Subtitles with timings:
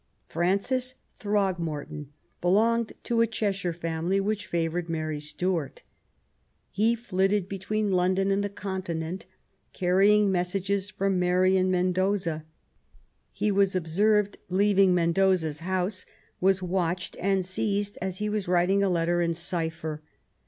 [0.25, 2.09] Francis Throgmorton
[2.41, 5.83] belonged to a Cheshire family which favoured Mary Stuart.
[6.71, 9.27] He flitted between London and the Continent,
[9.73, 12.43] carrying messages from Mary and Mendoza.
[13.31, 16.07] He was observed leaving Mendoza's house,
[16.39, 20.01] was watched, and seized as he was writing a letter in cipher.